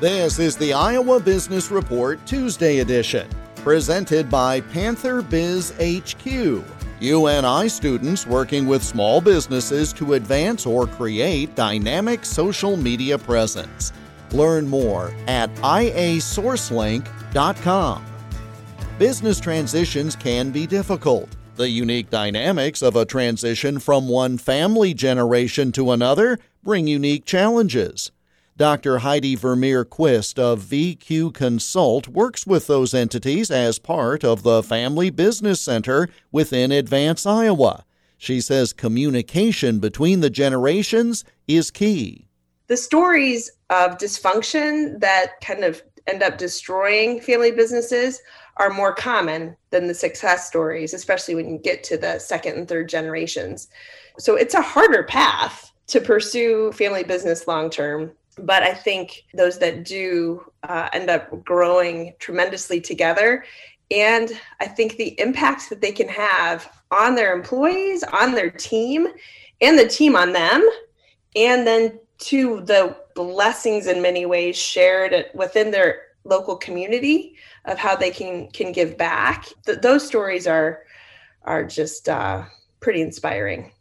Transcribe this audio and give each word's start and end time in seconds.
This 0.00 0.38
is 0.38 0.56
the 0.56 0.72
Iowa 0.72 1.18
Business 1.18 1.72
Report 1.72 2.24
Tuesday 2.24 2.78
edition, 2.78 3.28
presented 3.56 4.30
by 4.30 4.60
Panther 4.60 5.22
Biz 5.22 5.72
HQ. 5.72 6.62
UNI 7.00 7.68
students 7.68 8.24
working 8.24 8.68
with 8.68 8.84
small 8.84 9.20
businesses 9.20 9.92
to 9.94 10.14
advance 10.14 10.66
or 10.66 10.86
create 10.86 11.52
dynamic 11.56 12.24
social 12.24 12.76
media 12.76 13.18
presence. 13.18 13.92
Learn 14.30 14.68
more 14.68 15.12
at 15.26 15.52
iasourcelink.com. 15.56 18.06
Business 19.00 19.40
transitions 19.40 20.14
can 20.14 20.52
be 20.52 20.64
difficult. 20.64 21.28
The 21.56 21.68
unique 21.68 22.08
dynamics 22.08 22.82
of 22.82 22.94
a 22.94 23.04
transition 23.04 23.80
from 23.80 24.08
one 24.08 24.38
family 24.38 24.94
generation 24.94 25.72
to 25.72 25.90
another 25.90 26.38
bring 26.62 26.86
unique 26.86 27.24
challenges. 27.24 28.12
Dr. 28.58 28.98
Heidi 28.98 29.36
Vermeer 29.36 29.84
Quist 29.84 30.36
of 30.36 30.60
VQ 30.64 31.32
Consult 31.32 32.08
works 32.08 32.44
with 32.44 32.66
those 32.66 32.92
entities 32.92 33.52
as 33.52 33.78
part 33.78 34.24
of 34.24 34.42
the 34.42 34.64
Family 34.64 35.10
Business 35.10 35.60
Center 35.60 36.08
within 36.32 36.72
Advance 36.72 37.24
Iowa. 37.24 37.84
She 38.16 38.40
says 38.40 38.72
communication 38.72 39.78
between 39.78 40.22
the 40.22 40.28
generations 40.28 41.24
is 41.46 41.70
key. 41.70 42.26
The 42.66 42.76
stories 42.76 43.48
of 43.70 43.96
dysfunction 43.96 44.98
that 44.98 45.40
kind 45.40 45.62
of 45.62 45.80
end 46.08 46.24
up 46.24 46.36
destroying 46.36 47.20
family 47.20 47.52
businesses 47.52 48.20
are 48.56 48.70
more 48.70 48.92
common 48.92 49.56
than 49.70 49.86
the 49.86 49.94
success 49.94 50.48
stories, 50.48 50.92
especially 50.92 51.36
when 51.36 51.48
you 51.48 51.58
get 51.58 51.84
to 51.84 51.96
the 51.96 52.18
second 52.18 52.56
and 52.56 52.66
third 52.66 52.88
generations. 52.88 53.68
So 54.18 54.34
it's 54.34 54.54
a 54.54 54.62
harder 54.62 55.04
path 55.04 55.70
to 55.86 56.00
pursue 56.00 56.72
family 56.72 57.04
business 57.04 57.46
long 57.46 57.70
term 57.70 58.10
but 58.40 58.62
I 58.62 58.74
think 58.74 59.24
those 59.34 59.58
that 59.58 59.84
do 59.84 60.50
uh, 60.62 60.88
end 60.92 61.10
up 61.10 61.44
growing 61.44 62.14
tremendously 62.18 62.80
together. 62.80 63.44
And 63.90 64.30
I 64.60 64.66
think 64.66 64.96
the 64.96 65.18
impact 65.20 65.70
that 65.70 65.80
they 65.80 65.92
can 65.92 66.08
have 66.08 66.70
on 66.90 67.14
their 67.14 67.32
employees, 67.32 68.02
on 68.04 68.32
their 68.32 68.50
team, 68.50 69.08
and 69.60 69.78
the 69.78 69.88
team 69.88 70.14
on 70.14 70.32
them, 70.32 70.68
and 71.34 71.66
then 71.66 71.98
to 72.18 72.60
the 72.62 72.96
blessings 73.14 73.86
in 73.86 74.02
many 74.02 74.26
ways 74.26 74.56
shared 74.56 75.26
within 75.34 75.70
their 75.70 76.02
local 76.24 76.56
community 76.56 77.36
of 77.64 77.78
how 77.78 77.96
they 77.96 78.10
can 78.10 78.48
can 78.50 78.72
give 78.72 78.98
back. 78.98 79.46
Th- 79.66 79.78
those 79.80 80.06
stories 80.06 80.46
are 80.46 80.82
are 81.42 81.64
just 81.64 82.08
uh, 82.08 82.44
pretty 82.80 83.00
inspiring 83.00 83.72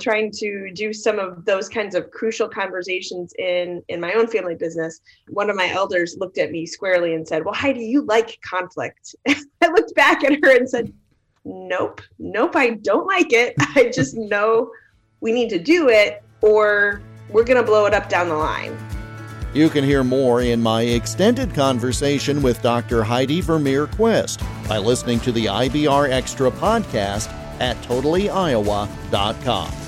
trying 0.00 0.30
to 0.30 0.70
do 0.74 0.92
some 0.92 1.18
of 1.18 1.44
those 1.44 1.68
kinds 1.68 1.94
of 1.94 2.10
crucial 2.10 2.48
conversations 2.48 3.32
in 3.38 3.82
in 3.88 4.00
my 4.00 4.12
own 4.12 4.26
family 4.26 4.54
business 4.54 5.00
one 5.28 5.50
of 5.50 5.56
my 5.56 5.68
elders 5.70 6.16
looked 6.18 6.38
at 6.38 6.50
me 6.50 6.64
squarely 6.64 7.14
and 7.14 7.26
said 7.26 7.44
well 7.44 7.54
heidi 7.54 7.84
you 7.84 8.02
like 8.02 8.38
conflict 8.42 9.14
i 9.28 9.66
looked 9.66 9.94
back 9.94 10.22
at 10.24 10.32
her 10.44 10.56
and 10.56 10.68
said 10.68 10.92
nope 11.44 12.00
nope 12.18 12.54
i 12.54 12.70
don't 12.70 13.06
like 13.06 13.32
it 13.32 13.54
i 13.74 13.90
just 13.92 14.16
know 14.16 14.70
we 15.20 15.32
need 15.32 15.48
to 15.48 15.58
do 15.58 15.88
it 15.88 16.22
or 16.42 17.00
we're 17.30 17.44
going 17.44 17.56
to 17.56 17.66
blow 17.66 17.84
it 17.84 17.92
up 17.92 18.08
down 18.08 18.28
the 18.28 18.34
line 18.34 18.76
you 19.54 19.70
can 19.70 19.82
hear 19.82 20.04
more 20.04 20.42
in 20.42 20.62
my 20.62 20.82
extended 20.82 21.54
conversation 21.54 22.42
with 22.42 22.60
Dr. 22.60 23.02
Heidi 23.02 23.40
Vermeer 23.40 23.86
Quist 23.86 24.42
by 24.68 24.76
listening 24.76 25.20
to 25.20 25.32
the 25.32 25.46
IBR 25.46 26.10
Extra 26.10 26.50
podcast 26.50 27.32
at 27.58 27.74
totallyiowa.com. 27.78 29.87